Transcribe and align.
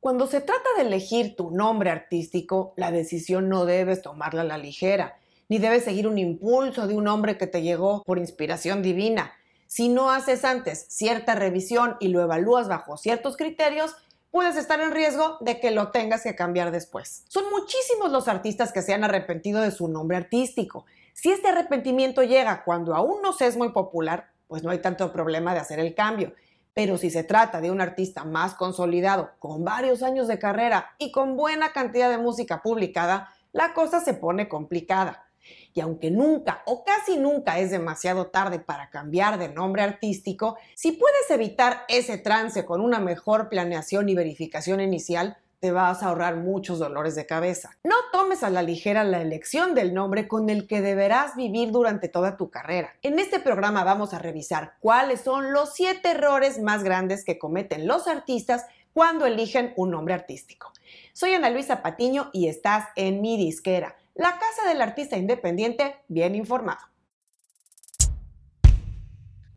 Cuando 0.00 0.26
se 0.26 0.40
trata 0.40 0.66
de 0.78 0.82
elegir 0.84 1.36
tu 1.36 1.50
nombre 1.50 1.90
artístico, 1.90 2.72
la 2.76 2.90
decisión 2.90 3.50
no 3.50 3.66
debes 3.66 4.00
tomarla 4.00 4.40
a 4.40 4.44
la 4.44 4.56
ligera, 4.56 5.18
ni 5.50 5.58
debes 5.58 5.84
seguir 5.84 6.08
un 6.08 6.16
impulso 6.16 6.86
de 6.86 6.94
un 6.94 7.06
hombre 7.06 7.36
que 7.36 7.46
te 7.46 7.60
llegó 7.60 8.02
por 8.04 8.18
inspiración 8.18 8.80
divina. 8.80 9.34
Si 9.66 9.90
no 9.90 10.10
haces 10.10 10.46
antes 10.46 10.86
cierta 10.88 11.34
revisión 11.34 11.96
y 12.00 12.08
lo 12.08 12.22
evalúas 12.22 12.66
bajo 12.66 12.96
ciertos 12.96 13.36
criterios, 13.36 13.94
puedes 14.30 14.56
estar 14.56 14.80
en 14.80 14.92
riesgo 14.92 15.36
de 15.40 15.60
que 15.60 15.70
lo 15.70 15.90
tengas 15.90 16.22
que 16.22 16.34
cambiar 16.34 16.70
después. 16.70 17.24
Son 17.28 17.44
muchísimos 17.50 18.10
los 18.10 18.26
artistas 18.26 18.72
que 18.72 18.80
se 18.80 18.94
han 18.94 19.04
arrepentido 19.04 19.60
de 19.60 19.70
su 19.70 19.86
nombre 19.86 20.16
artístico. 20.16 20.86
Si 21.12 21.30
este 21.30 21.48
arrepentimiento 21.48 22.22
llega 22.22 22.64
cuando 22.64 22.94
aún 22.94 23.20
no 23.20 23.34
se 23.34 23.46
es 23.46 23.58
muy 23.58 23.68
popular, 23.68 24.30
pues 24.48 24.62
no 24.62 24.70
hay 24.70 24.78
tanto 24.78 25.12
problema 25.12 25.52
de 25.52 25.60
hacer 25.60 25.78
el 25.78 25.94
cambio. 25.94 26.32
Pero 26.74 26.98
si 26.98 27.10
se 27.10 27.24
trata 27.24 27.60
de 27.60 27.70
un 27.70 27.80
artista 27.80 28.24
más 28.24 28.54
consolidado, 28.54 29.32
con 29.38 29.64
varios 29.64 30.02
años 30.02 30.28
de 30.28 30.38
carrera 30.38 30.92
y 30.98 31.10
con 31.10 31.36
buena 31.36 31.72
cantidad 31.72 32.10
de 32.10 32.18
música 32.18 32.62
publicada, 32.62 33.28
la 33.52 33.74
cosa 33.74 34.00
se 34.00 34.14
pone 34.14 34.48
complicada. 34.48 35.24
Y 35.72 35.80
aunque 35.80 36.10
nunca 36.10 36.62
o 36.66 36.84
casi 36.84 37.16
nunca 37.16 37.58
es 37.58 37.70
demasiado 37.70 38.26
tarde 38.26 38.58
para 38.58 38.90
cambiar 38.90 39.38
de 39.38 39.48
nombre 39.48 39.82
artístico, 39.82 40.56
si 40.74 40.92
puedes 40.92 41.30
evitar 41.30 41.84
ese 41.88 42.18
trance 42.18 42.64
con 42.64 42.80
una 42.80 43.00
mejor 43.00 43.48
planeación 43.48 44.08
y 44.08 44.14
verificación 44.14 44.80
inicial, 44.80 45.38
te 45.60 45.72
vas 45.72 46.02
a 46.02 46.06
ahorrar 46.06 46.36
muchos 46.36 46.78
dolores 46.78 47.14
de 47.14 47.26
cabeza. 47.26 47.76
No 47.84 47.94
tomes 48.12 48.42
a 48.42 48.50
la 48.50 48.62
ligera 48.62 49.04
la 49.04 49.20
elección 49.20 49.74
del 49.74 49.92
nombre 49.92 50.26
con 50.26 50.48
el 50.48 50.66
que 50.66 50.80
deberás 50.80 51.36
vivir 51.36 51.70
durante 51.70 52.08
toda 52.08 52.36
tu 52.38 52.50
carrera. 52.50 52.94
En 53.02 53.18
este 53.18 53.40
programa 53.40 53.84
vamos 53.84 54.14
a 54.14 54.18
revisar 54.18 54.74
cuáles 54.80 55.20
son 55.20 55.52
los 55.52 55.74
siete 55.74 56.12
errores 56.12 56.60
más 56.60 56.82
grandes 56.82 57.24
que 57.24 57.38
cometen 57.38 57.86
los 57.86 58.08
artistas 58.08 58.64
cuando 58.94 59.26
eligen 59.26 59.74
un 59.76 59.90
nombre 59.90 60.14
artístico. 60.14 60.72
Soy 61.12 61.34
Ana 61.34 61.50
Luisa 61.50 61.82
Patiño 61.82 62.30
y 62.32 62.48
estás 62.48 62.88
en 62.96 63.20
mi 63.20 63.36
disquera 63.36 63.96
la 64.14 64.38
casa 64.38 64.68
del 64.68 64.82
artista 64.82 65.16
independiente 65.16 65.96
bien 66.08 66.34
informado. 66.34 66.80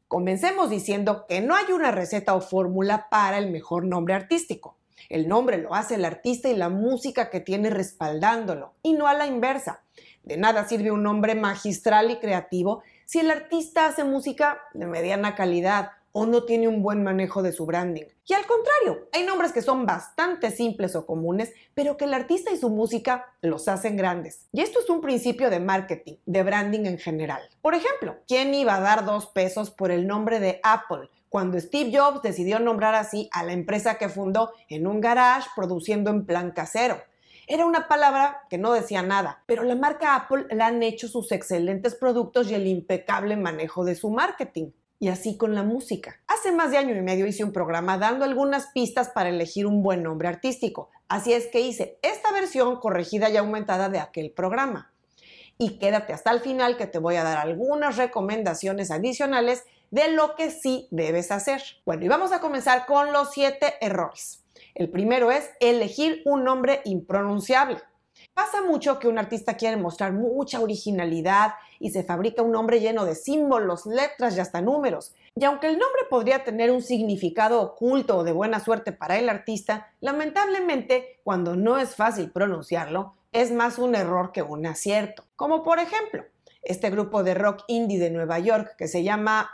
Comencemos 0.08 0.70
diciendo 0.70 1.26
que 1.28 1.42
no 1.42 1.56
hay 1.56 1.72
una 1.72 1.92
receta 1.92 2.36
o 2.36 2.42
fórmula 2.42 3.10
para 3.10 3.40
el 3.40 3.50
mejor 3.50 3.84
nombre 3.84 4.14
artístico. 4.14 4.78
El 5.09 5.28
nombre 5.28 5.58
lo 5.58 5.73
hace 5.76 5.96
el 5.96 6.06
artista 6.06 6.50
y 6.50 6.56
la 6.56 6.70
música 6.70 7.30
que 7.30 7.40
tiene 7.40 7.70
respaldándolo, 7.70 8.76
y 8.84 8.94
no 8.94 9.08
a 9.08 9.14
la 9.14 9.28
inversa. 9.28 9.84
De 10.23 10.38
nada 10.38 10.68
sirve 10.68 10.92
un 10.92 11.04
nombre 11.04 11.36
magistral 11.36 12.12
y 12.12 12.18
creativo 12.18 12.84
si 13.06 13.20
el 13.20 13.30
artista 13.30 13.88
hace 13.88 14.04
música 14.04 14.62
de 14.73 14.86
mediana 14.86 15.36
calidad 15.36 15.92
o 16.14 16.28
no 16.28 16.44
tiene 16.44 16.67
un 16.67 16.81
buen 16.81 17.03
manejo 17.03 17.42
de 17.42 17.52
su 17.52 17.66
branding. 17.66 18.03
Y 18.25 18.33
al 18.33 18.45
contrario, 18.45 19.09
hay 19.11 19.25
nombres 19.25 19.52
que 19.52 19.64
son 19.64 19.86
bastante 19.86 20.52
simples 20.52 20.95
o 20.95 21.05
comunes, 21.05 21.52
pero 21.73 21.97
que 21.97 22.05
el 22.05 22.14
artista 22.14 22.52
y 22.52 22.58
su 22.58 22.70
música 22.70 23.33
los 23.42 23.67
hacen 23.67 23.97
grandes. 23.97 24.47
Y 24.53 24.61
esto 24.61 24.80
es 24.80 24.89
un 24.89 25.02
principio 25.02 25.50
de 25.50 25.59
marketing, 25.59 26.14
de 26.25 26.44
branding 26.44 26.86
en 26.86 27.00
general. 27.00 27.42
Por 27.61 27.73
ejemplo, 27.73 28.17
¿quién 28.28 28.53
iba 28.53 28.75
a 28.75 28.80
dar 28.80 29.05
dos 29.05 29.25
pesos 29.25 29.72
por 29.72 29.92
el 29.92 30.08
nombre 30.08 30.39
de 30.39 30.59
Apple 30.64 31.09
cuando 31.30 31.59
Steve 31.59 31.92
Jobs 31.97 32.22
decidió 32.22 32.59
nombrar 32.59 32.94
así 32.94 33.27
a 33.33 33.44
la 33.44 33.53
empresa 33.53 33.98
que 33.98 34.08
fundó 34.08 34.53
en 34.70 34.86
un 34.86 35.02
garage 35.02 35.50
produciendo 35.55 36.11
en 36.11 36.27
plan 36.27 36.52
casero? 36.52 37.02
Era 37.48 37.66
una 37.66 37.88
palabra 37.88 38.44
que 38.52 38.59
no 38.59 38.72
decía 38.72 39.02
nada, 39.02 39.44
pero 39.48 39.64
la 39.64 39.75
marca 39.75 40.16
Apple 40.16 40.45
le 40.50 40.64
han 40.64 40.81
hecho 40.83 41.08
sus 41.08 41.31
excelentes 41.31 41.95
productos 41.95 42.50
y 42.50 42.53
el 42.53 42.67
impecable 42.67 43.36
manejo 43.36 43.83
de 43.83 43.95
su 43.95 44.11
marketing 44.11 44.70
y 45.04 45.09
así 45.09 45.36
con 45.36 45.54
la 45.54 45.64
música. 45.64 46.22
Hace 46.28 46.54
más 46.54 46.72
de 46.72 46.78
año 46.78 46.96
y 46.96 47.02
medio 47.02 47.28
hice 47.28 47.44
un 47.44 47.52
programa 47.52 47.98
dando 47.98 48.23
algunas 48.23 48.68
pistas 48.68 49.10
para 49.10 49.28
elegir 49.28 49.68
un 49.68 49.84
buen 49.84 50.02
nombre 50.02 50.30
artístico, 50.30 50.92
así 51.10 51.34
es 51.34 51.48
que 51.48 51.60
hice 51.60 52.00
esta 52.02 52.32
versión 52.32 52.80
corregida 52.80 53.30
y 53.30 53.36
aumentada 53.36 53.90
de 53.90 54.00
aquel 54.00 54.32
programa. 54.32 54.94
Y 55.58 55.78
quédate 55.78 56.14
hasta 56.14 56.32
el 56.32 56.40
final 56.40 56.78
que 56.78 56.88
te 56.88 57.00
voy 57.00 57.18
a 57.18 57.26
dar 57.26 57.38
algunas 57.38 57.98
recomendaciones 57.98 58.92
adicionales 58.92 59.66
de 59.92 60.10
lo 60.10 60.36
que 60.36 60.52
sí 60.52 60.88
debes 60.89 61.32
hacer. 61.32 61.61
Bueno, 61.86 62.06
y 62.06 62.08
vamos 62.08 62.32
a 62.32 62.39
comenzar 62.39 62.86
con 62.86 63.11
los 63.11 63.33
siete 63.33 63.73
errores. 63.82 64.45
El 64.73 64.89
primero 64.89 65.33
es 65.33 65.50
elegir 65.60 66.22
un 66.23 66.45
nombre 66.45 66.80
impronunciable. 66.86 67.82
Pasa 68.34 68.64
mucho 68.64 68.98
que 69.00 69.08
un 69.08 69.20
artista 69.20 69.58
quiere 69.58 69.78
mostrar 69.78 70.12
mucha 70.12 70.60
originalidad 70.60 71.54
y 71.80 71.92
se 71.92 72.04
fabrica 72.04 72.42
un 72.42 72.52
nombre 72.52 72.80
lleno 72.80 73.06
de 73.06 73.16
símbolos, 73.16 73.86
letras 73.86 74.36
y 74.36 74.40
hasta 74.40 74.62
números. 74.62 75.14
Y 75.36 75.46
aunque 75.46 75.68
el 75.68 75.78
nombre 75.78 76.02
podría 76.10 76.44
tener 76.44 76.72
un 76.72 76.82
significado 76.82 77.62
oculto 77.62 78.18
o 78.18 78.24
de 78.24 78.32
buena 78.32 78.60
suerte 78.60 78.92
para 78.92 79.20
el 79.20 79.30
artista, 79.30 79.94
lamentablemente 80.02 81.20
cuando 81.24 81.56
no 81.56 81.78
es 81.78 81.96
fácil 81.96 82.32
pronunciarlo, 82.32 83.14
es 83.32 83.52
más 83.52 83.78
un 83.78 83.96
error 83.96 84.32
que 84.32 84.42
un 84.42 84.66
acierto. 84.66 85.26
Como 85.36 85.64
por 85.64 85.80
ejemplo, 85.80 86.24
este 86.64 86.90
grupo 86.90 87.24
de 87.24 87.34
rock 87.34 87.64
indie 87.68 88.00
de 88.00 88.10
Nueva 88.10 88.40
York 88.40 88.76
que 88.78 88.88
se 88.88 89.04
llama 89.04 89.50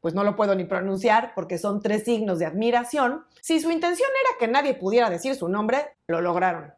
pues 0.00 0.14
no 0.14 0.22
lo 0.22 0.36
puedo 0.36 0.54
ni 0.54 0.64
pronunciar 0.64 1.32
porque 1.34 1.58
son 1.58 1.82
tres 1.82 2.04
signos 2.04 2.38
de 2.38 2.46
admiración, 2.46 3.24
si 3.40 3.60
su 3.60 3.70
intención 3.70 4.08
era 4.24 4.38
que 4.38 4.46
nadie 4.46 4.74
pudiera 4.74 5.10
decir 5.10 5.34
su 5.34 5.48
nombre, 5.48 5.96
lo 6.06 6.20
lograron 6.20 6.77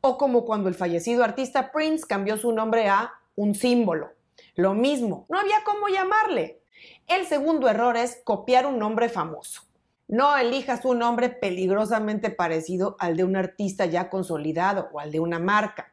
o 0.00 0.18
como 0.18 0.44
cuando 0.44 0.68
el 0.68 0.74
fallecido 0.74 1.24
artista 1.24 1.72
Prince 1.72 2.06
cambió 2.06 2.36
su 2.36 2.52
nombre 2.52 2.88
a 2.88 3.12
un 3.36 3.54
símbolo. 3.54 4.12
Lo 4.54 4.74
mismo, 4.74 5.26
no 5.28 5.38
había 5.38 5.62
cómo 5.64 5.88
llamarle. 5.88 6.62
El 7.06 7.26
segundo 7.26 7.68
error 7.68 7.96
es 7.96 8.20
copiar 8.24 8.66
un 8.66 8.78
nombre 8.78 9.08
famoso. 9.08 9.62
No 10.06 10.36
elijas 10.38 10.84
un 10.84 11.00
nombre 11.00 11.28
peligrosamente 11.28 12.30
parecido 12.30 12.96
al 12.98 13.16
de 13.16 13.24
un 13.24 13.36
artista 13.36 13.84
ya 13.86 14.08
consolidado 14.08 14.88
o 14.92 15.00
al 15.00 15.12
de 15.12 15.20
una 15.20 15.38
marca. 15.38 15.92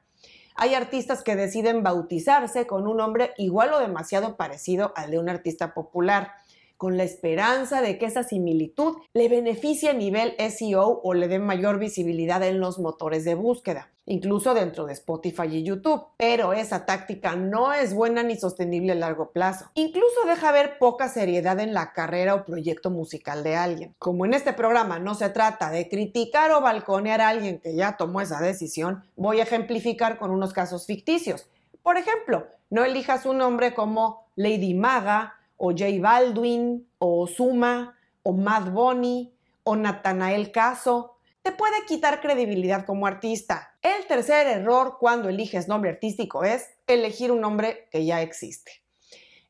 Hay 0.56 0.74
artistas 0.74 1.22
que 1.22 1.36
deciden 1.36 1.84
bautizarse 1.84 2.66
con 2.66 2.88
un 2.88 2.98
nombre 2.98 3.34
igual 3.38 3.74
o 3.74 3.80
demasiado 3.80 4.38
parecido 4.38 4.94
al 4.96 5.12
de 5.12 5.20
un 5.20 5.28
artista 5.28 5.74
popular 5.74 6.32
con 6.78 6.98
la 6.98 7.04
esperanza 7.04 7.82
de 7.82 7.98
que 7.98 8.06
esa 8.06 8.24
similitud 8.24 8.98
le 9.14 9.30
beneficie 9.30 9.90
a 9.90 9.94
nivel 9.94 10.36
SEO 10.38 11.02
o 11.04 11.14
le 11.14 11.28
dé 11.28 11.40
mayor 11.40 11.80
visibilidad 11.80 12.44
en 12.44 12.60
los 12.60 12.80
motores 12.80 13.24
de 13.24 13.36
búsqueda, 13.36 13.92
incluso 14.06 14.54
dentro 14.54 14.86
de 14.86 14.94
Spotify 14.94 15.48
y 15.50 15.64
YouTube. 15.64 16.06
Pero 16.18 16.54
esa 16.54 16.86
táctica 16.86 17.36
no 17.36 17.74
es 17.74 17.94
buena 17.94 18.24
ni 18.24 18.36
sostenible 18.36 18.92
a 18.92 18.96
largo 18.96 19.32
plazo. 19.32 19.72
Incluso 19.76 20.26
deja 20.28 20.52
ver 20.52 20.78
poca 20.78 21.10
seriedad 21.10 21.60
en 21.60 21.74
la 21.74 21.94
carrera 21.94 22.36
o 22.36 22.46
proyecto 22.46 22.90
musical 22.90 23.44
de 23.44 23.56
alguien. 23.56 23.96
Como 24.00 24.26
en 24.26 24.34
este 24.34 24.54
programa 24.54 25.00
no 25.00 25.16
se 25.16 25.30
trata 25.30 25.70
de 25.70 25.88
criticar 25.88 26.52
o 26.52 26.62
balconear 26.62 27.22
a 27.22 27.30
alguien 27.30 27.60
que 27.60 27.76
ya 27.76 27.98
tomó 27.98 28.22
esa 28.22 28.40
decisión, 28.42 29.04
voy 29.16 29.40
a 29.40 29.44
ejemplificar 29.44 30.18
con 30.18 30.32
unos 30.32 30.54
casos 30.54 30.86
ficticios. 30.86 31.50
Por 31.82 31.98
ejemplo, 31.98 32.48
no 32.70 32.84
elijas 32.84 33.26
un 33.26 33.38
nombre 33.38 33.76
como 33.76 34.26
Lady 34.36 34.74
Maga, 34.74 35.35
o 35.58 35.72
J 35.72 36.00
Baldwin, 36.00 36.88
o 36.98 37.28
Suma, 37.28 37.98
o 38.24 38.34
Mad 38.34 38.72
Bunny, 38.72 39.34
o 39.64 39.76
Natanael 39.76 40.52
Caso, 40.52 41.18
te 41.42 41.52
puede 41.52 41.86
quitar 41.86 42.22
credibilidad 42.22 42.86
como 42.86 43.06
artista. 43.06 43.78
El 43.82 44.08
tercer 44.08 44.48
error 44.48 44.98
cuando 45.00 45.30
eliges 45.30 45.68
nombre 45.68 45.92
artístico 45.92 46.44
es 46.44 46.70
elegir 46.88 47.32
un 47.32 47.42
nombre 47.42 47.88
que 47.92 48.06
ya 48.06 48.22
existe. 48.22 48.84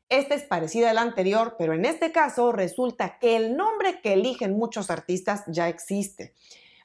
Esta 0.08 0.34
es 0.34 0.44
parecida 0.44 0.90
al 0.90 0.98
anterior, 0.98 1.56
pero 1.58 1.72
en 1.72 1.84
este 1.84 2.12
caso 2.12 2.52
resulta 2.52 3.18
que 3.18 3.36
el 3.36 3.56
nombre 3.56 4.00
que 4.02 4.12
eligen 4.12 4.56
muchos 4.56 4.90
artistas 4.90 5.42
ya 5.46 5.68
existe. 5.68 6.34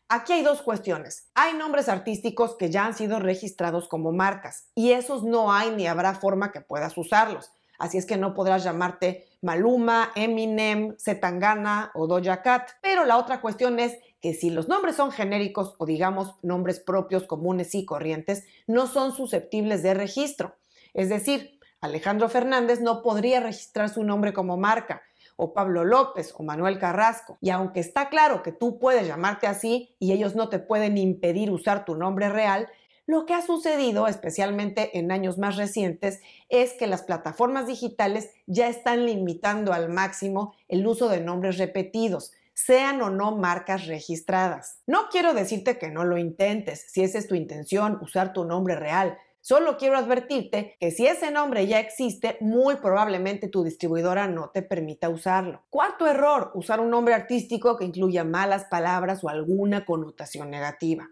Aquí 0.08 0.34
hay 0.34 0.44
dos 0.44 0.62
cuestiones. 0.62 1.30
Hay 1.36 1.54
nombres 1.54 1.88
artísticos 1.88 2.56
que 2.58 2.70
ya 2.70 2.86
han 2.86 2.96
sido 2.96 3.20
registrados 3.20 3.88
como 3.88 4.12
marcas 4.12 4.70
y 4.76 4.92
esos 4.92 5.24
no 5.24 5.54
hay 5.54 5.72
ni 5.72 5.88
habrá 5.88 6.16
forma 6.16 6.52
que 6.52 6.62
puedas 6.62 6.98
usarlos 6.98 7.52
así 7.82 7.98
es 7.98 8.06
que 8.06 8.16
no 8.16 8.34
podrás 8.34 8.64
llamarte 8.64 9.28
Maluma, 9.42 10.12
Eminem, 10.16 10.96
Zetangana 10.98 11.92
o 11.96 12.08
Doja 12.08 12.42
Cat. 12.42 12.70
Pero 12.82 13.06
la 13.06 13.18
otra 13.18 13.42
cuestión 13.42 13.80
es 13.80 13.98
que 14.22 14.34
si 14.34 14.52
los 14.52 14.68
nombres 14.68 14.96
son 14.96 15.12
genéricos 15.12 15.76
o 15.80 15.86
digamos 15.86 16.36
nombres 16.44 16.80
propios, 16.80 17.24
comunes 17.24 17.74
y 17.74 17.86
corrientes, 17.86 18.46
no 18.68 18.86
son 18.86 19.16
susceptibles 19.16 19.82
de 19.82 19.96
registro. 19.96 20.56
Es 20.94 21.10
decir, 21.10 21.60
Alejandro 21.82 22.30
Fernández 22.30 22.82
no 22.82 23.02
podría 23.02 23.40
registrar 23.40 23.90
su 23.90 24.04
nombre 24.04 24.32
como 24.32 24.58
marca, 24.58 25.02
o 25.36 25.54
Pablo 25.54 25.84
López 25.84 26.36
o 26.38 26.44
Manuel 26.44 26.78
Carrasco. 26.78 27.40
Y 27.42 27.50
aunque 27.50 27.80
está 27.80 28.10
claro 28.10 28.44
que 28.44 28.52
tú 28.52 28.78
puedes 28.78 29.08
llamarte 29.08 29.48
así 29.48 29.96
y 29.98 30.12
ellos 30.12 30.36
no 30.36 30.50
te 30.50 30.60
pueden 30.60 31.00
impedir 31.00 31.50
usar 31.50 31.84
tu 31.84 31.96
nombre 31.96 32.30
real, 32.30 32.70
lo 33.12 33.26
que 33.26 33.34
ha 33.34 33.46
sucedido, 33.46 34.08
especialmente 34.08 34.98
en 34.98 35.12
años 35.12 35.38
más 35.38 35.58
recientes, 35.58 36.22
es 36.48 36.72
que 36.72 36.88
las 36.88 37.02
plataformas 37.02 37.68
digitales 37.68 38.30
ya 38.48 38.70
están 38.70 39.06
limitando 39.06 39.74
al 39.74 39.90
máximo 39.90 40.54
el 40.70 40.88
uso 40.88 41.10
de 41.10 41.20
nombres 41.20 41.58
repetidos, 41.58 42.32
sean 42.54 43.02
o 43.02 43.10
no 43.10 43.36
marcas 43.36 43.88
registradas. 43.88 44.80
No 44.88 45.10
quiero 45.12 45.34
decirte 45.34 45.78
que 45.78 45.90
no 45.90 46.06
lo 46.06 46.18
intentes, 46.18 46.86
si 46.90 47.04
esa 47.04 47.18
es 47.18 47.28
tu 47.28 47.36
intención, 47.36 48.00
usar 48.02 48.32
tu 48.32 48.46
nombre 48.46 48.78
real, 48.78 49.18
Solo 49.44 49.78
quiero 49.78 49.98
advertirte 49.98 50.78
que 50.80 50.92
si 50.92 51.08
ese 51.08 51.32
nombre 51.32 51.66
ya 51.66 51.80
existe, 51.80 52.38
muy 52.42 52.76
probablemente 52.76 53.48
tu 53.48 53.64
distribuidora 53.64 54.28
no 54.28 54.52
te 54.52 54.62
permita 54.62 55.10
usarlo. 55.10 55.64
Cuarto 55.72 56.06
error, 56.06 56.52
usar 56.54 56.80
un 56.80 56.92
nombre 56.92 57.16
artístico 57.16 57.76
que 57.76 57.86
incluya 57.86 58.24
malas 58.24 58.66
palabras 58.66 59.24
o 59.24 59.30
alguna 59.30 59.84
connotación 59.84 60.52
negativa. 60.52 61.10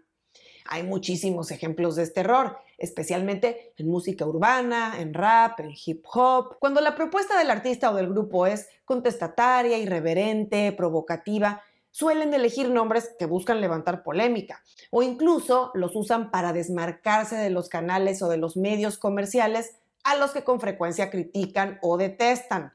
Hay 0.72 0.84
muchísimos 0.84 1.50
ejemplos 1.50 1.96
de 1.96 2.04
este 2.04 2.20
error, 2.20 2.56
especialmente 2.78 3.74
en 3.76 3.88
música 3.88 4.24
urbana, 4.24 5.00
en 5.00 5.12
rap, 5.14 5.58
en 5.58 5.72
hip 5.84 6.04
hop. 6.14 6.58
Cuando 6.60 6.80
la 6.80 6.94
propuesta 6.94 7.36
del 7.36 7.50
artista 7.50 7.90
o 7.90 7.96
del 7.96 8.08
grupo 8.08 8.46
es 8.46 8.68
contestataria, 8.84 9.78
irreverente, 9.78 10.70
provocativa, 10.70 11.60
suelen 11.90 12.32
elegir 12.34 12.70
nombres 12.70 13.10
que 13.18 13.26
buscan 13.26 13.60
levantar 13.60 14.04
polémica 14.04 14.62
o 14.92 15.02
incluso 15.02 15.72
los 15.74 15.96
usan 15.96 16.30
para 16.30 16.52
desmarcarse 16.52 17.34
de 17.34 17.50
los 17.50 17.68
canales 17.68 18.22
o 18.22 18.28
de 18.28 18.36
los 18.36 18.56
medios 18.56 18.96
comerciales 18.96 19.74
a 20.04 20.14
los 20.14 20.30
que 20.30 20.44
con 20.44 20.60
frecuencia 20.60 21.10
critican 21.10 21.80
o 21.82 21.96
detestan. 21.96 22.72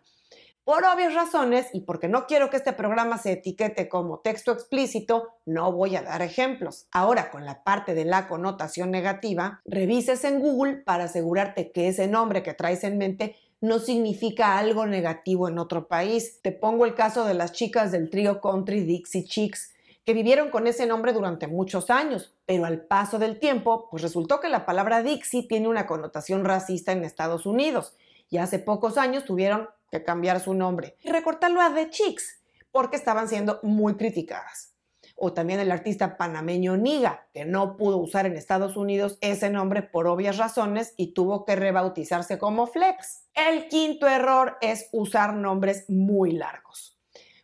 Por 0.66 0.84
obvias 0.84 1.14
razones 1.14 1.68
y 1.74 1.82
porque 1.82 2.08
no 2.08 2.26
quiero 2.26 2.50
que 2.50 2.58
este 2.58 2.74
programa 2.74 3.20
se 3.20 3.34
etiquete 3.34 3.88
como 3.88 4.22
texto 4.22 4.52
explícito, 4.52 5.36
no 5.46 5.72
voy 5.72 5.96
a 5.96 6.02
dar 6.02 6.24
ejemplos. 6.24 6.88
Ahora, 6.92 7.30
con 7.30 7.46
la 7.46 7.64
parte 7.64 7.94
de 7.94 8.04
la 8.04 8.28
connotación 8.28 8.90
negativa, 8.90 9.62
revises 9.64 10.24
en 10.24 10.40
Google 10.40 10.78
para 10.78 11.04
asegurarte 11.04 11.72
que 11.72 11.88
ese 11.88 12.08
nombre 12.08 12.42
que 12.42 12.56
traes 12.56 12.84
en 12.84 12.98
mente 12.98 13.36
no 13.62 13.78
significa 13.78 14.58
algo 14.58 14.88
negativo 14.88 15.48
en 15.48 15.60
otro 15.60 15.88
país. 15.88 16.40
Te 16.42 16.52
pongo 16.52 16.86
el 16.86 16.96
caso 16.96 17.26
de 17.26 17.36
las 17.36 17.52
chicas 17.52 17.92
del 17.92 18.10
trío 18.10 18.42
country 18.42 18.82
Dixie 18.86 19.26
Chicks, 19.26 19.72
que 20.04 20.16
vivieron 20.16 20.50
con 20.50 20.66
ese 20.66 20.88
nombre 20.88 21.14
durante 21.14 21.46
muchos 21.46 21.92
años, 21.92 22.34
pero 22.48 22.66
al 22.66 22.82
paso 22.82 23.20
del 23.20 23.38
tiempo, 23.38 23.88
pues 23.92 24.02
resultó 24.02 24.40
que 24.40 24.50
la 24.50 24.66
palabra 24.66 25.04
Dixie 25.04 25.48
tiene 25.48 25.68
una 25.68 25.86
connotación 25.86 26.44
racista 26.44 26.92
en 26.92 27.04
Estados 27.04 27.46
Unidos, 27.46 27.94
y 28.30 28.38
hace 28.38 28.60
pocos 28.60 28.98
años 28.98 29.26
tuvieron 29.26 29.70
que 29.92 30.04
cambiar 30.04 30.40
su 30.40 30.54
nombre 30.54 30.98
y 31.04 31.12
recortarlo 31.12 31.62
a 31.62 31.74
The 31.74 31.90
Chicks, 31.90 32.42
porque 32.72 32.96
estaban 32.96 33.28
siendo 33.28 33.60
muy 33.64 33.96
criticadas 33.96 34.76
o 35.16 35.34
también 35.34 35.60
el 35.60 35.72
artista 35.72 36.18
panameño 36.18 36.76
Niga, 36.78 37.28
que 37.34 37.46
no 37.46 37.78
pudo 37.78 37.98
usar 37.98 38.26
en 38.26 38.36
Estados 38.36 38.76
Unidos 38.76 39.18
ese 39.22 39.50
nombre 39.50 39.82
por 39.82 40.08
obvias 40.08 40.38
razones 40.38 40.94
y 40.98 41.14
tuvo 41.14 41.46
que 41.46 41.56
rebautizarse 41.56 42.38
como 42.38 42.68
Flex. 42.68 43.24
El 43.34 43.68
quinto 43.70 44.08
error 44.08 44.58
es 44.62 44.90
usar 44.92 45.34
nombres 45.34 45.90
muy 45.90 46.34
largos. 46.34 47.00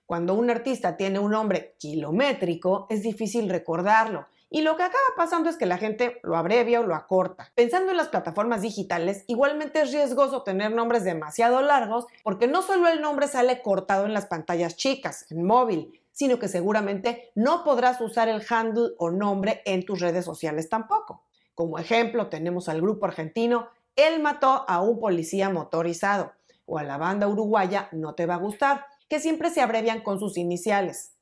Cuando 0.05 0.33
un 0.33 0.49
artista 0.49 0.97
tiene 0.97 1.19
un 1.19 1.31
nombre 1.31 1.75
kilométrico, 1.79 2.87
es 2.89 3.01
difícil 3.01 3.49
recordarlo. 3.49 4.27
Y 4.53 4.63
lo 4.63 4.75
que 4.75 4.83
acaba 4.83 5.01
pasando 5.15 5.49
es 5.49 5.55
que 5.55 5.65
la 5.65 5.77
gente 5.77 6.19
lo 6.23 6.35
abrevia 6.35 6.81
o 6.81 6.83
lo 6.83 6.93
acorta. 6.93 7.53
Pensando 7.55 7.91
en 7.91 7.97
las 7.97 8.09
plataformas 8.09 8.61
digitales, 8.61 9.23
igualmente 9.27 9.81
es 9.81 9.93
riesgoso 9.93 10.43
tener 10.43 10.73
nombres 10.73 11.05
demasiado 11.05 11.61
largos 11.61 12.05
porque 12.21 12.47
no 12.47 12.61
solo 12.61 12.89
el 12.89 12.99
nombre 12.99 13.29
sale 13.29 13.61
cortado 13.61 14.05
en 14.05 14.13
las 14.13 14.25
pantallas 14.25 14.75
chicas, 14.75 15.25
en 15.31 15.45
móvil, 15.45 16.01
sino 16.11 16.37
que 16.37 16.49
seguramente 16.49 17.31
no 17.33 17.63
podrás 17.63 18.01
usar 18.01 18.27
el 18.27 18.43
handle 18.49 18.89
o 18.97 19.09
nombre 19.09 19.61
en 19.63 19.85
tus 19.85 20.01
redes 20.01 20.25
sociales 20.25 20.67
tampoco. 20.67 21.23
Como 21.55 21.79
ejemplo, 21.79 22.27
tenemos 22.27 22.67
al 22.67 22.81
grupo 22.81 23.05
argentino 23.05 23.69
Él 23.95 24.21
mató 24.21 24.65
a 24.67 24.81
un 24.81 24.99
policía 24.99 25.49
motorizado 25.49 26.33
o 26.65 26.77
a 26.77 26.83
la 26.83 26.97
banda 26.97 27.29
uruguaya 27.29 27.87
No 27.93 28.15
te 28.15 28.25
va 28.25 28.33
a 28.33 28.39
gustar, 28.39 28.85
que 29.07 29.21
siempre 29.21 29.49
se 29.49 29.61
abrevian 29.61 30.01
con 30.01 30.19
sus 30.19 30.35
iniciales. 30.35 31.13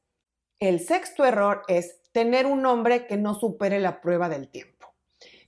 El 0.59 0.79
sexto 0.79 1.25
error 1.25 1.61
es 1.67 1.98
tener 2.11 2.45
un 2.45 2.61
nombre 2.61 3.07
que 3.07 3.17
no 3.17 3.35
supere 3.35 3.79
la 3.79 4.01
prueba 4.01 4.29
del 4.29 4.47
tiempo. 4.49 4.79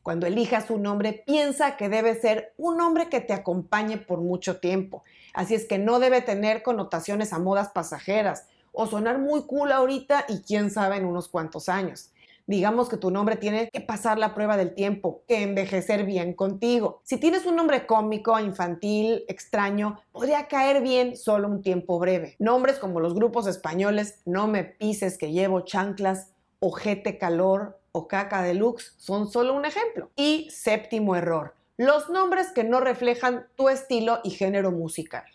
Cuando 0.04 0.26
elijas 0.26 0.72
un 0.72 0.82
nombre, 0.82 1.24
piensa 1.26 1.78
que 1.78 1.88
debe 1.88 2.16
ser 2.16 2.54
un 2.58 2.78
nombre 2.78 3.08
que 3.10 3.22
te 3.22 3.34
acompañe 3.34 3.98
por 3.98 4.20
mucho 4.20 4.60
tiempo. 4.60 5.04
Así 5.34 5.54
es 5.54 5.68
que 5.68 5.78
no 5.78 6.00
debe 6.00 6.22
tener 6.22 6.64
connotaciones 6.64 7.34
a 7.34 7.40
modas 7.40 7.70
pasajeras 7.70 8.48
o 8.72 8.88
sonar 8.88 9.20
muy 9.20 9.44
cool 9.44 9.72
ahorita 9.72 10.26
y 10.28 10.42
quién 10.42 10.72
sabe 10.72 10.98
en 10.98 11.06
unos 11.06 11.28
cuantos 11.28 11.70
años. 11.70 12.12
Digamos 12.48 12.90
que 12.90 12.98
tu 12.98 13.12
nombre 13.12 13.36
tiene 13.36 13.70
que 13.70 13.82
pasar 13.82 14.18
la 14.18 14.34
prueba 14.34 14.58
del 14.58 14.74
tiempo, 14.74 15.24
que 15.28 15.44
envejecer 15.44 16.06
bien 16.06 16.34
contigo. 16.34 17.00
Si 17.04 17.18
tienes 17.18 17.46
un 17.46 17.56
nombre 17.56 17.86
cómico, 17.86 18.38
infantil, 18.40 19.24
extraño, 19.28 20.02
podría 20.12 20.48
caer 20.48 20.82
bien 20.82 21.16
solo 21.16 21.48
un 21.48 21.62
tiempo 21.62 22.00
breve. 22.00 22.36
Nombres 22.40 22.80
como 22.80 23.00
los 23.00 23.14
grupos 23.14 23.46
españoles 23.48 24.22
No 24.26 24.48
me 24.48 24.64
pises 24.64 25.18
que 25.18 25.32
llevo 25.32 25.62
chanclas, 25.62 26.32
Ojete 26.64 27.18
calor 27.18 27.82
o 27.92 28.08
Caca 28.08 28.44
deluxe 28.44 28.94
son 28.98 29.32
solo 29.32 29.56
un 29.56 29.66
ejemplo. 29.66 30.12
Y 30.16 30.48
séptimo 30.52 31.16
error, 31.16 31.56
los 31.76 32.08
nombres 32.12 32.52
que 32.52 32.64
no 32.64 32.80
reflejan 32.80 33.48
tu 33.56 33.68
estilo 33.68 34.20
y 34.24 34.30
género 34.30 34.70
musical. 34.72 35.26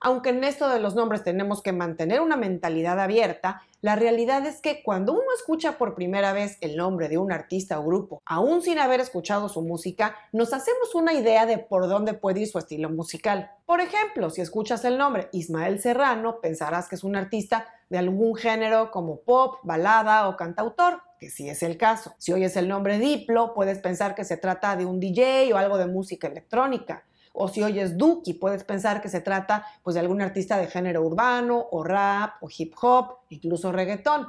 Aunque 0.00 0.28
en 0.28 0.44
esto 0.44 0.68
de 0.68 0.78
los 0.78 0.94
nombres 0.94 1.24
tenemos 1.24 1.60
que 1.60 1.72
mantener 1.72 2.20
una 2.20 2.36
mentalidad 2.36 3.00
abierta, 3.00 3.62
la 3.80 3.96
realidad 3.96 4.46
es 4.46 4.60
que 4.60 4.84
cuando 4.84 5.12
uno 5.12 5.24
escucha 5.36 5.76
por 5.76 5.96
primera 5.96 6.32
vez 6.32 6.56
el 6.60 6.76
nombre 6.76 7.08
de 7.08 7.18
un 7.18 7.32
artista 7.32 7.80
o 7.80 7.84
grupo, 7.84 8.22
aún 8.24 8.62
sin 8.62 8.78
haber 8.78 9.00
escuchado 9.00 9.48
su 9.48 9.62
música, 9.62 10.14
nos 10.30 10.52
hacemos 10.52 10.94
una 10.94 11.14
idea 11.14 11.46
de 11.46 11.58
por 11.58 11.88
dónde 11.88 12.14
puede 12.14 12.42
ir 12.42 12.48
su 12.48 12.58
estilo 12.58 12.90
musical. 12.90 13.50
Por 13.66 13.80
ejemplo, 13.80 14.30
si 14.30 14.40
escuchas 14.40 14.84
el 14.84 14.98
nombre 14.98 15.30
Ismael 15.32 15.80
Serrano, 15.80 16.40
pensarás 16.40 16.88
que 16.88 16.94
es 16.94 17.02
un 17.02 17.16
artista 17.16 17.66
de 17.90 17.98
algún 17.98 18.34
género 18.34 18.90
como 18.90 19.20
pop, 19.20 19.60
balada 19.62 20.28
o 20.28 20.36
cantautor, 20.36 21.02
que 21.18 21.30
sí 21.30 21.48
es 21.48 21.62
el 21.62 21.76
caso. 21.76 22.14
Si 22.18 22.32
oyes 22.32 22.56
el 22.56 22.68
nombre 22.68 22.98
Diplo, 22.98 23.54
puedes 23.54 23.78
pensar 23.78 24.14
que 24.14 24.24
se 24.24 24.36
trata 24.36 24.76
de 24.76 24.86
un 24.86 25.00
DJ 25.00 25.52
o 25.52 25.56
algo 25.56 25.78
de 25.78 25.86
música 25.86 26.28
electrónica 26.28 27.04
o 27.40 27.46
si 27.46 27.62
oyes 27.62 27.96
Duki, 27.96 28.34
puedes 28.34 28.64
pensar 28.64 29.00
que 29.00 29.08
se 29.08 29.20
trata 29.20 29.64
pues, 29.84 29.94
de 29.94 30.00
algún 30.00 30.20
artista 30.20 30.58
de 30.58 30.66
género 30.66 31.02
urbano 31.02 31.68
o 31.70 31.84
rap 31.84 32.42
o 32.42 32.48
hip 32.50 32.74
hop, 32.80 33.18
incluso 33.28 33.70
reggaetón. 33.70 34.26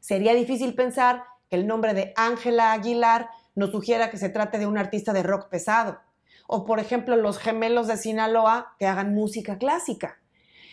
Sería 0.00 0.32
difícil 0.32 0.74
pensar 0.74 1.24
que 1.50 1.56
el 1.56 1.66
nombre 1.66 1.92
de 1.92 2.14
Ángela 2.16 2.72
Aguilar 2.72 3.28
nos 3.54 3.72
sugiera 3.72 4.10
que 4.10 4.16
se 4.16 4.30
trate 4.30 4.58
de 4.58 4.66
un 4.66 4.78
artista 4.78 5.12
de 5.12 5.22
rock 5.22 5.50
pesado. 5.50 6.00
O 6.46 6.64
por 6.64 6.80
ejemplo 6.80 7.14
los 7.16 7.36
gemelos 7.36 7.88
de 7.88 7.98
Sinaloa 7.98 8.74
que 8.78 8.86
hagan 8.86 9.14
música 9.14 9.58
clásica. 9.58 10.19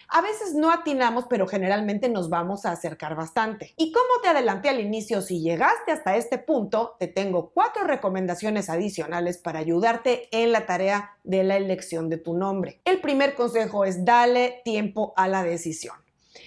A 0.09 0.21
veces 0.21 0.53
no 0.53 0.71
atinamos, 0.71 1.25
pero 1.29 1.47
generalmente 1.47 2.07
nos 2.07 2.29
vamos 2.29 2.65
a 2.65 2.71
acercar 2.71 3.15
bastante. 3.15 3.73
Y 3.75 3.91
como 3.91 4.21
te 4.23 4.29
adelanté 4.29 4.69
al 4.69 4.79
inicio, 4.79 5.21
si 5.21 5.41
llegaste 5.41 5.91
hasta 5.91 6.15
este 6.15 6.37
punto, 6.37 6.95
te 6.97 7.07
tengo 7.07 7.51
cuatro 7.53 7.83
recomendaciones 7.83 8.69
adicionales 8.69 9.37
para 9.37 9.59
ayudarte 9.59 10.29
en 10.31 10.53
la 10.53 10.65
tarea 10.65 11.17
de 11.23 11.43
la 11.43 11.57
elección 11.57 12.09
de 12.09 12.17
tu 12.17 12.35
nombre. 12.35 12.79
El 12.85 13.01
primer 13.01 13.35
consejo 13.35 13.83
es 13.83 14.05
dale 14.05 14.61
tiempo 14.63 15.13
a 15.17 15.27
la 15.27 15.43
decisión. 15.43 15.95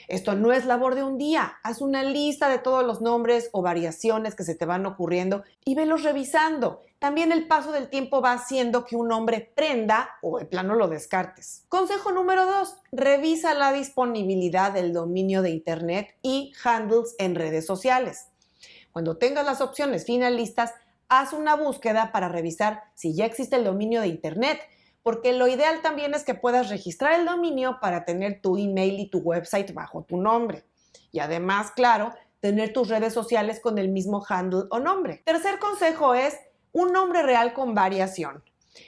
Esto 0.08 0.34
no 0.34 0.52
es 0.52 0.64
labor 0.64 0.94
de 0.94 1.02
un 1.02 1.18
día. 1.18 1.58
Haz 1.62 1.80
una 1.80 2.02
lista 2.02 2.48
de 2.48 2.58
todos 2.58 2.84
los 2.84 3.00
nombres 3.00 3.50
o 3.52 3.62
variaciones 3.62 4.34
que 4.34 4.44
se 4.44 4.54
te 4.54 4.64
van 4.64 4.86
ocurriendo 4.86 5.44
y 5.64 5.74
velos 5.74 6.02
revisando. 6.02 6.82
También 7.00 7.32
el 7.32 7.48
paso 7.48 7.72
del 7.72 7.88
tiempo 7.88 8.20
va 8.20 8.32
haciendo 8.32 8.84
que 8.84 8.94
un 8.94 9.08
nombre 9.08 9.50
prenda 9.56 10.10
o 10.20 10.38
de 10.38 10.44
plano 10.44 10.74
lo 10.74 10.86
descartes. 10.86 11.64
Consejo 11.68 12.12
número 12.12 12.44
2. 12.44 12.76
Revisa 12.92 13.54
la 13.54 13.72
disponibilidad 13.72 14.70
del 14.70 14.92
dominio 14.92 15.40
de 15.40 15.48
Internet 15.48 16.14
y 16.20 16.52
handles 16.62 17.16
en 17.18 17.34
redes 17.34 17.64
sociales. 17.64 18.28
Cuando 18.92 19.16
tengas 19.16 19.46
las 19.46 19.62
opciones 19.62 20.04
finalistas, 20.04 20.74
haz 21.08 21.32
una 21.32 21.56
búsqueda 21.56 22.12
para 22.12 22.28
revisar 22.28 22.84
si 22.94 23.14
ya 23.14 23.24
existe 23.24 23.56
el 23.56 23.64
dominio 23.64 24.02
de 24.02 24.08
Internet 24.08 24.60
porque 25.02 25.32
lo 25.32 25.48
ideal 25.48 25.80
también 25.82 26.12
es 26.14 26.24
que 26.24 26.34
puedas 26.34 26.68
registrar 26.68 27.18
el 27.18 27.24
dominio 27.24 27.78
para 27.80 28.04
tener 28.04 28.42
tu 28.42 28.58
email 28.58 29.00
y 29.00 29.08
tu 29.08 29.18
website 29.20 29.72
bajo 29.72 30.02
tu 30.02 30.18
nombre. 30.18 30.64
Y 31.12 31.20
además, 31.20 31.70
claro, 31.70 32.12
tener 32.40 32.72
tus 32.72 32.88
redes 32.88 33.14
sociales 33.14 33.60
con 33.60 33.78
el 33.78 33.88
mismo 33.88 34.22
handle 34.28 34.64
o 34.70 34.78
nombre. 34.78 35.22
Tercer 35.24 35.58
consejo 35.58 36.14
es 36.14 36.36
un 36.72 36.92
nombre 36.92 37.22
real 37.22 37.52
con 37.52 37.74
variación, 37.74 38.42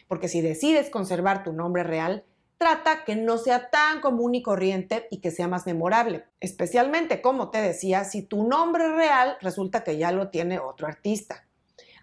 porque 0.09 0.29
si 0.29 0.41
decides 0.41 0.91
conservar 0.91 1.43
tu 1.43 1.53
nombre 1.53 1.83
real, 1.83 2.25
trata 2.59 3.05
que 3.05 3.17
no 3.17 3.39
sea 3.39 3.71
tan 3.71 4.01
común 4.01 4.37
y 4.37 4.43
corriente 4.43 5.09
y 5.11 5.19
que 5.19 5.33
sea 5.33 5.49
más 5.49 5.67
memorable. 5.67 6.25
Especialmente, 6.39 7.21
como 7.21 7.51
te 7.51 7.61
decía, 7.61 8.05
si 8.05 8.23
tu 8.23 8.47
nombre 8.47 8.93
real 8.93 9.37
resulta 9.41 9.83
que 9.83 9.99
ya 9.99 10.13
lo 10.13 10.29
tiene 10.29 10.61
otro 10.61 10.87
artista. 10.87 11.45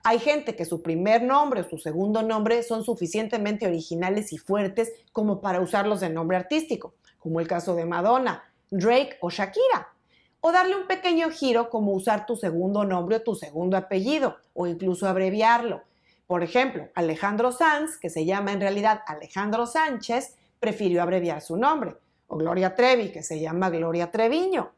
Hay 0.04 0.20
gente 0.20 0.56
que 0.56 0.66
su 0.66 0.82
primer 0.82 1.24
nombre 1.24 1.62
o 1.62 1.70
su 1.70 1.78
segundo 1.78 2.24
nombre 2.24 2.64
son 2.64 2.84
suficientemente 2.84 3.68
originales 3.68 4.34
y 4.34 4.38
fuertes 4.38 4.92
como 5.14 5.40
para 5.40 5.62
usarlos 5.62 6.02
de 6.02 6.10
nombre 6.10 6.38
artístico, 6.38 6.94
como 7.20 7.40
el 7.40 7.48
caso 7.48 7.76
de 7.76 7.86
Madonna, 7.86 8.44
Drake 8.70 9.18
o 9.22 9.30
Shakira. 9.30 9.94
O 10.42 10.52
darle 10.52 10.76
un 10.76 10.88
pequeño 10.88 11.30
giro 11.30 11.70
como 11.70 11.92
usar 11.94 12.26
tu 12.26 12.36
segundo 12.36 12.86
nombre 12.86 13.18
o 13.18 13.22
tu 13.22 13.36
segundo 13.36 13.76
apellido, 13.76 14.38
o 14.54 14.68
incluso 14.68 15.08
abreviarlo. 15.08 15.82
Por 16.28 16.44
ejemplo, 16.44 16.88
Alejandro 16.96 17.52
Sanz, 17.52 17.98
que 17.98 18.10
se 18.10 18.26
llama 18.26 18.52
en 18.52 18.62
realidad 18.62 19.02
Alejandro 19.08 19.66
Sánchez, 19.66 20.36
prefirió 20.60 21.02
abreviar 21.02 21.42
su 21.42 21.58
nombre. 21.58 21.96
O 22.28 22.38
Gloria 22.38 22.76
Trevi, 22.76 23.12
que 23.12 23.24
se 23.24 23.40
llama 23.40 23.70
Gloria 23.70 24.12
Treviño. 24.12 24.72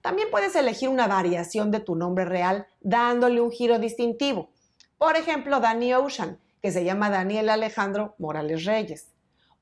También 0.00 0.28
puedes 0.30 0.54
elegir 0.54 0.88
una 0.88 1.08
variación 1.08 1.72
de 1.72 1.80
tu 1.80 1.96
nombre 1.96 2.24
real 2.24 2.68
dándole 2.80 3.40
un 3.40 3.50
giro 3.50 3.80
distintivo. 3.80 4.50
Por 4.96 5.16
ejemplo, 5.16 5.58
Danny 5.58 5.92
Ocean, 5.94 6.38
que 6.62 6.70
se 6.70 6.84
llama 6.84 7.10
Daniel 7.10 7.48
Alejandro 7.48 8.14
Morales 8.18 8.64
Reyes. 8.64 9.08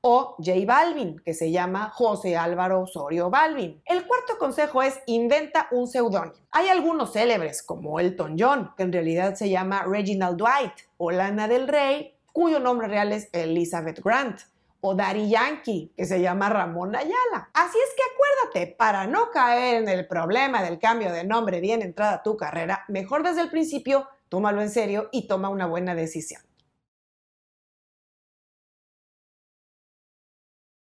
O 0.07 0.35
J 0.37 0.67
Balvin, 0.67 1.19
que 1.25 1.33
se 1.33 1.49
llama 1.49 1.89
José 1.89 2.37
Álvaro 2.37 2.81
Osorio 2.81 3.31
Balvin. 3.31 3.81
El 3.85 4.05
cuarto 4.05 4.37
consejo 4.37 4.83
es 4.83 4.99
inventa 5.07 5.67
un 5.71 5.87
seudónimo. 5.87 6.35
Hay 6.51 6.67
algunos 6.67 7.13
célebres, 7.13 7.63
como 7.63 7.99
Elton 7.99 8.35
John, 8.37 8.71
que 8.77 8.83
en 8.83 8.93
realidad 8.93 9.33
se 9.33 9.49
llama 9.49 9.81
Reginald 9.81 10.37
Dwight, 10.37 10.73
o 10.97 11.09
Lana 11.09 11.47
del 11.47 11.67
Rey, 11.67 12.13
cuyo 12.31 12.59
nombre 12.59 12.87
real 12.87 13.13
es 13.13 13.29
Elizabeth 13.31 13.99
Grant 14.03 14.41
o 14.79 14.93
Daddy 14.93 15.27
Yankee, 15.27 15.91
que 15.97 16.05
se 16.05 16.21
llama 16.21 16.49
Ramón 16.49 16.95
Ayala. 16.95 17.49
Así 17.55 17.79
es 17.79 17.95
que 17.95 18.03
acuérdate, 18.13 18.75
para 18.77 19.07
no 19.07 19.31
caer 19.31 19.81
en 19.81 19.89
el 19.89 20.07
problema 20.07 20.61
del 20.61 20.77
cambio 20.77 21.11
de 21.11 21.23
nombre 21.23 21.61
bien 21.61 21.81
entrada 21.81 22.21
tu 22.21 22.37
carrera, 22.37 22.85
mejor 22.89 23.23
desde 23.23 23.41
el 23.41 23.49
principio 23.49 24.07
tómalo 24.29 24.61
en 24.61 24.69
serio 24.69 25.09
y 25.11 25.27
toma 25.27 25.49
una 25.49 25.65
buena 25.65 25.95
decisión. 25.95 26.43